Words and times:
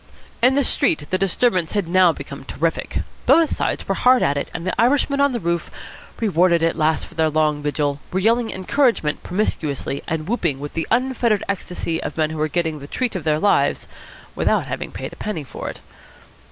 In 0.41 0.55
the 0.55 0.63
street 0.63 1.05
the 1.11 1.19
disturbance 1.19 1.73
had 1.73 1.87
now 1.87 2.11
become 2.11 2.43
terrific. 2.43 3.01
Both 3.27 3.55
sides 3.55 3.87
were 3.87 3.93
hard 3.93 4.23
at 4.23 4.35
it, 4.35 4.49
and 4.51 4.65
the 4.65 4.73
Irishmen 4.81 5.21
on 5.21 5.31
the 5.31 5.39
roof, 5.39 5.69
rewarded 6.19 6.63
at 6.63 6.75
last 6.75 7.05
for 7.05 7.13
their 7.13 7.29
long 7.29 7.61
vigil, 7.61 7.99
were 8.11 8.17
yelling 8.19 8.49
encouragement 8.49 9.21
promiscuously 9.21 10.01
and 10.07 10.27
whooping 10.27 10.59
with 10.59 10.73
the 10.73 10.87
unfettered 10.89 11.43
ecstasy 11.47 12.01
of 12.01 12.17
men 12.17 12.31
who 12.31 12.41
are 12.41 12.47
getting 12.47 12.79
the 12.79 12.87
treat 12.87 13.15
of 13.15 13.23
their 13.25 13.37
lives 13.37 13.85
without 14.33 14.65
having 14.65 14.91
paid 14.91 15.13
a 15.13 15.17
penny 15.17 15.43
for 15.43 15.69
it. 15.69 15.81